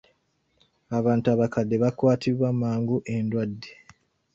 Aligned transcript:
Abantu 0.97 1.25
abakadde 1.33 1.75
bakwatibwa 1.83 2.47
mangu 2.61 2.97
endwadde. 3.15 3.71